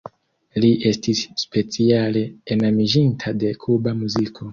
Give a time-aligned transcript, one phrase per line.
[0.63, 2.23] Li estis speciale
[2.55, 4.49] enamiĝinta de Kuba muziko.